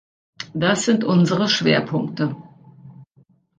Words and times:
Das 0.55 0.85
sind 0.85 1.03
unsere 1.03 1.47
Schwerpunkte. 1.47 2.35